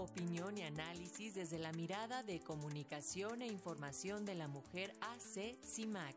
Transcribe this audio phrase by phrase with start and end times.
[0.00, 6.16] opinión y análisis desde la mirada de comunicación e información de la mujer AC CIMAC.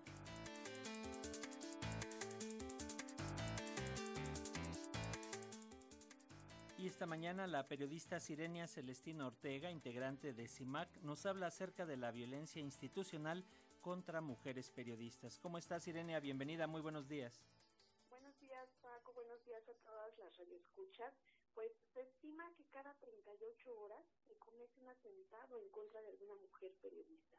[6.78, 11.98] Y esta mañana la periodista Sirenia Celestina Ortega, integrante de CIMAC, nos habla acerca de
[11.98, 13.46] la violencia institucional
[13.82, 15.40] contra mujeres periodistas.
[15.40, 16.20] ¿Cómo estás, Sirenia?
[16.20, 17.42] Bienvenida, muy buenos días.
[18.10, 19.14] Buenos días, Paco.
[19.14, 21.14] Buenos días a todas las radioescuchas.
[21.54, 26.36] Pues se estima que cada 38 horas se comete un atentado en contra de alguna
[26.36, 27.38] mujer periodista,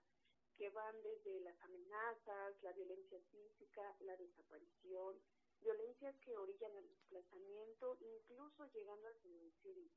[0.56, 5.20] que van desde las amenazas, la violencia física, la desaparición,
[5.60, 9.90] violencias que orillan al desplazamiento, incluso llegando al feminicidio.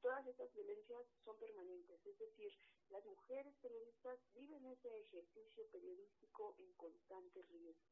[0.00, 2.52] Todas estas violencias son permanentes, es decir,
[2.88, 7.90] las mujeres periodistas viven ese ejercicio periodístico en constante riesgo.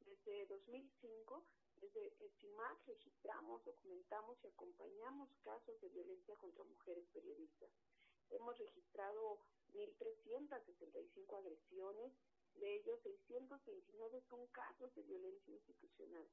[0.00, 1.46] Desde 2005,
[2.56, 7.68] CIMAC registramos, documentamos y acompañamos casos de violencia contra mujeres periodistas.
[8.30, 9.40] Hemos registrado
[9.74, 12.14] 1.365 agresiones,
[12.54, 16.26] de ellos 629 son casos de violencia institucional.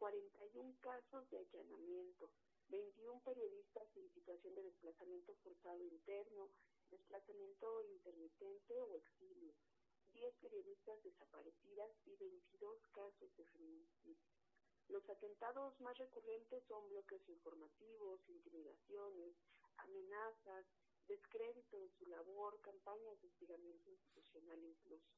[0.00, 2.28] 41 casos de allanamiento,
[2.70, 6.50] 21 periodistas en situación de desplazamiento forzado interno,
[6.90, 9.54] desplazamiento intermitente o exilio,
[10.12, 14.47] 10 periodistas desaparecidas y 22 casos de feminicidio.
[14.88, 19.36] Los atentados más recurrentes son bloques informativos, intimidaciones,
[19.76, 20.66] amenazas,
[21.06, 25.12] descrédito de su labor, campañas de hostigamiento institucional incluso.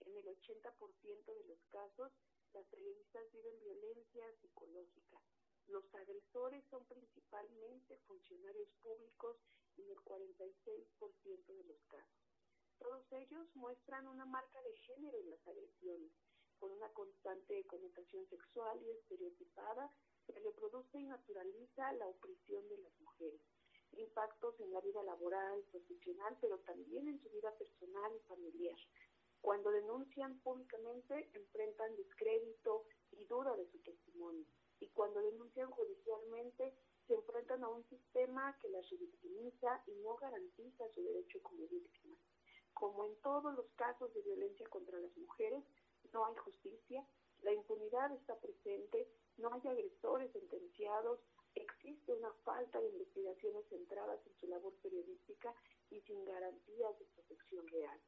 [0.00, 2.12] En el 80% de los casos,
[2.52, 5.20] las periodistas viven violencia psicológica.
[5.66, 9.36] Los agresores son principalmente funcionarios públicos
[9.76, 12.22] en el 46% de los casos.
[12.78, 16.12] Todos ellos muestran una marca de género en las agresiones,
[16.58, 19.90] con una constante connotación sexual y estereotipada
[20.26, 23.40] que reproduce y naturaliza la opresión de las mujeres.
[23.92, 28.76] Impactos en la vida laboral, profesional, pero también en su vida personal y familiar.
[29.40, 34.44] Cuando denuncian públicamente enfrentan descrédito y duda de su testimonio.
[34.80, 36.74] Y cuando denuncian judicialmente
[37.06, 42.18] se enfrentan a un sistema que las revictimiza y no garantiza su derecho como víctimas.
[42.74, 45.64] Como en todos los casos de violencia contra las mujeres,
[46.12, 47.06] no hay justicia,
[47.42, 51.20] la impunidad está presente, no hay agresores sentenciados,
[51.54, 55.54] existe una falta de investigaciones centradas en su labor periodística
[55.90, 58.00] y sin garantías de protección real.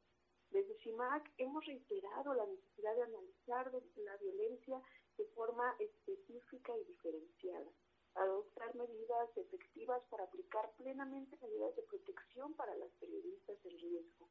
[0.51, 4.83] Desde CIMAC hemos reiterado la necesidad de analizar la violencia
[5.17, 7.71] de forma específica y diferenciada,
[8.15, 14.29] adoptar medidas efectivas para aplicar plenamente medidas de protección para las periodistas en riesgo,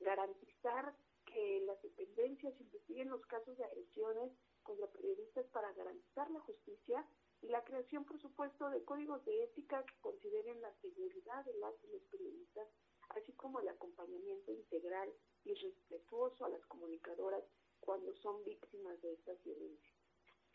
[0.00, 0.94] garantizar
[1.30, 4.32] que las dependencias investiguen los casos de agresiones
[4.62, 7.06] contra periodistas para garantizar la justicia
[7.42, 11.74] y la creación, por supuesto, de códigos de ética que consideren la seguridad de las
[11.84, 12.68] y los periodistas,
[13.08, 15.10] así como el acompañamiento integral
[15.44, 17.42] y respetuoso a las comunicadoras
[17.80, 19.94] cuando son víctimas de estas violencias.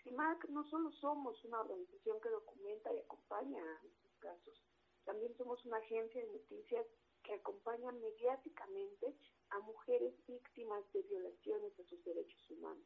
[0.04, 4.64] CIMAC no solo somos una organización que documenta y acompaña a estos casos,
[5.04, 6.86] también somos una agencia de noticias
[7.24, 9.16] que acompaña mediáticamente
[9.50, 12.86] a mujeres víctimas de violaciones a sus derechos humanos.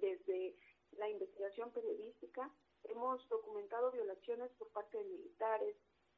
[0.00, 0.56] Desde
[0.92, 2.50] la investigación periodística
[2.84, 5.76] hemos documentado violaciones por parte de militares,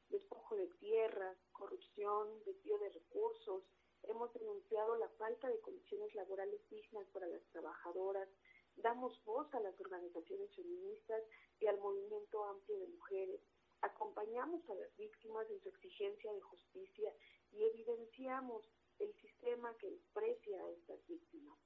[0.09, 3.63] despojo de tierras, corrupción, desvío de recursos,
[4.03, 8.29] hemos denunciado la falta de condiciones laborales dignas para las trabajadoras,
[8.75, 11.23] damos voz a las organizaciones feministas
[11.59, 13.41] y al movimiento amplio de mujeres,
[13.81, 17.13] acompañamos a las víctimas en su exigencia de justicia
[17.51, 18.63] y evidenciamos
[19.01, 21.57] el sistema que desprecia a estas víctimas.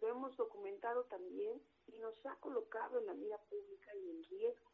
[0.00, 4.70] Lo hemos documentado también y nos ha colocado en la mira pública y en riesgo.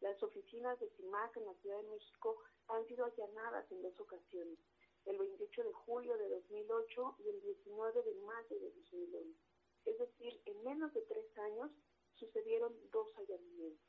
[0.00, 2.36] Las oficinas de CIMAC en la Ciudad de México
[2.68, 4.58] han sido allanadas en dos ocasiones,
[5.06, 9.40] el 28 de julio de 2008 y el 19 de mayo de 2011.
[9.86, 11.70] Es decir, en menos de tres años
[12.14, 13.86] sucedieron dos allanamientos.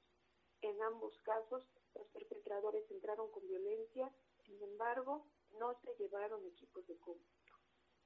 [0.62, 1.64] En ambos casos,
[1.96, 4.12] los perpetradores entraron con violencia,
[4.46, 5.28] sin embargo,
[5.60, 7.37] no se llevaron equipos de cómputo.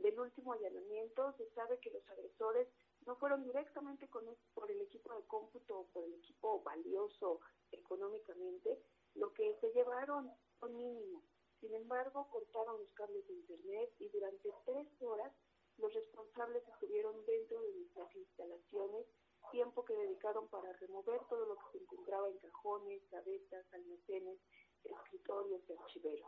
[0.02, 2.68] Del último allanamiento se sabe que los agresores
[3.06, 4.26] no fueron directamente con
[4.56, 7.40] por el equipo de cómputo o por el equipo valioso
[7.72, 8.82] económicamente,
[9.14, 11.22] lo que se llevaron fue mínimo.
[11.60, 15.32] Sin embargo, cortaron los cables de internet y durante tres horas
[15.78, 19.06] los responsables estuvieron dentro de nuestras instalaciones,
[19.52, 24.40] tiempo que dedicaron para remover todo lo que se encontraba en cajones, gavetas, almacenes,
[24.84, 26.28] escritorios y archiveros.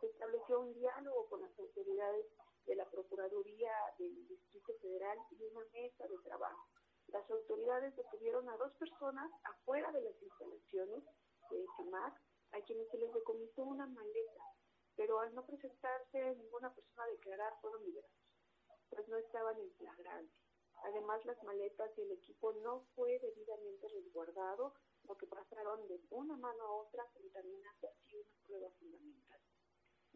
[0.00, 2.26] Se estableció un diálogo con las autoridades
[2.66, 6.68] de la Procuraduría del Distrito Federal y una mesa de trabajo.
[7.08, 11.04] Las autoridades detuvieron a dos personas afuera de las instalaciones
[11.50, 12.14] de CIMAC,
[12.52, 14.44] a quienes se les decomisó una maleta.
[14.96, 18.16] pero al no presentarse ninguna persona a declarar fueron liberados,
[18.88, 20.32] pues no estaban en flagrante.
[20.84, 24.72] Además, las maletas y el equipo no fue debidamente resguardado,
[25.04, 29.40] lo que pasaron de una mano a otra contaminando así una prueba fundamental.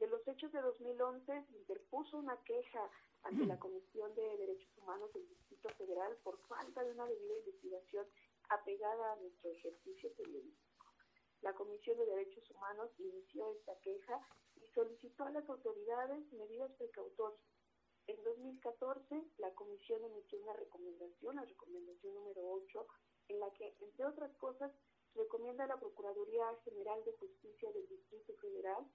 [0.00, 2.90] De los hechos de 2011 se interpuso una queja
[3.22, 8.06] ante la Comisión de Derechos Humanos del Distrito Federal por falta de una debida investigación
[8.48, 10.86] apegada a nuestro ejercicio periodístico.
[11.42, 14.26] La Comisión de Derechos Humanos inició esta queja
[14.56, 17.44] y solicitó a las autoridades medidas precautorias.
[18.06, 22.86] En 2014, la Comisión emitió una recomendación, la recomendación número 8,
[23.28, 24.72] en la que, entre otras cosas,
[25.14, 28.86] recomienda a la Procuraduría General de Justicia del Distrito Federal,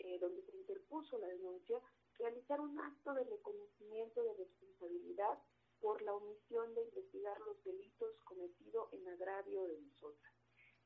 [0.00, 1.80] eh, donde se interpuso la denuncia,
[2.18, 5.38] realizar un acto de reconocimiento de responsabilidad
[5.80, 10.32] por la omisión de investigar los delitos cometidos en agravio de nosotras.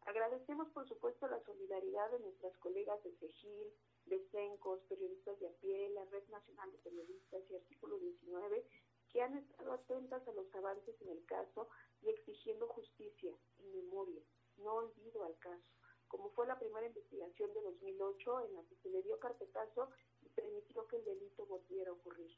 [0.06, 3.72] Agradecemos, por supuesto, la solidaridad de nuestras colegas de CEGIL,
[4.06, 8.66] de CENCOS, periodistas de a pie, la Red Nacional de Periodistas y Artículo 19,
[9.10, 11.68] que han estado atentas a los avances en el caso
[12.02, 14.22] y exigiendo justicia y memoria,
[14.58, 15.72] no olvido al caso,
[16.14, 19.90] como fue la primera investigación de 2008 en la que se le dio carpetazo
[20.22, 22.30] y permitió que el delito volviera a ocurrir.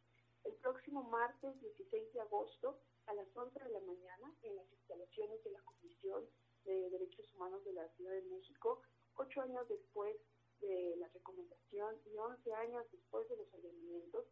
[0.45, 5.45] El próximo martes 16 de agosto a las 11 de la mañana en las instalaciones
[5.45, 6.25] de la Comisión
[6.65, 8.81] de Derechos Humanos de la Ciudad de México,
[9.17, 10.17] ocho años después
[10.61, 14.25] de la recomendación y 11 años después de los allanamientos,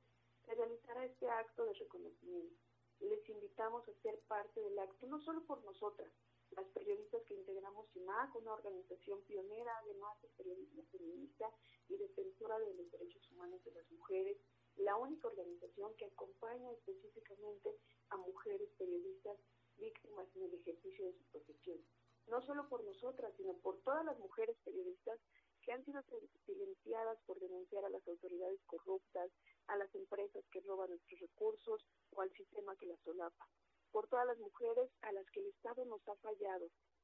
[0.47, 2.57] se realizará este acto de reconocimiento.
[3.01, 6.11] Les invitamos a ser parte del acto, no solo por nosotras,
[6.57, 11.51] las periodistas que integramos CIMAC, una organización pionera además de periodismo feminista
[11.89, 14.39] y defensora de los derechos humanos de las mujeres,
[14.77, 17.77] la única organización que acompaña específicamente
[18.11, 19.39] a mujeres periodistas
[19.77, 21.79] víctimas en el ejercicio de su profesión.
[22.27, 25.21] No solo por nosotras, sino por todas las mujeres periodistas
[25.63, 26.03] que han sido
[26.47, 29.31] silenciadas por denunciar a las autoridades corruptas,
[29.67, 33.49] a las empresas que roban nuestros recursos o al sistema que las solapa.
[33.91, 35.74] Por todas las mujeres a las que el Estado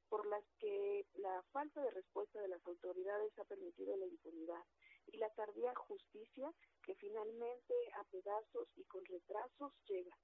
[0.08, 4.64] por las que la falta de respuesta de las autoridades ha permitido la impunidad
[5.06, 6.52] y la tardía justicia
[6.82, 10.16] que finalmente a pedazos y con retrasos llega,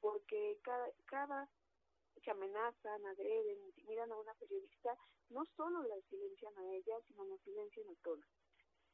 [0.00, 1.48] porque cada, cada
[2.22, 4.96] que amenazan, agreden, intimidan a una periodista,
[5.28, 8.26] no solo la silencian a ella, sino nos silencian a todas.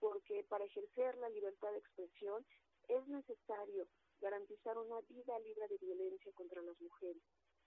[0.01, 2.45] Porque para ejercer la libertad de expresión
[2.89, 3.87] es necesario
[4.21, 7.23] garantizar una vida libre de violencia contra las mujeres.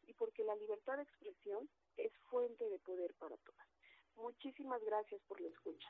[0.07, 3.67] Y porque la libertad de expresión es fuente de poder para todas.
[4.15, 5.89] Muchísimas gracias por la escucha.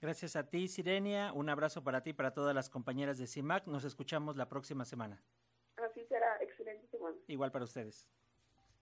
[0.00, 1.32] Gracias a ti, Sirenia.
[1.34, 3.66] Un abrazo para ti y para todas las compañeras de CIMAC.
[3.66, 5.22] Nos escuchamos la próxima semana.
[5.76, 6.38] Así será.
[6.40, 7.16] Excelente semana.
[7.26, 8.08] Igual para ustedes.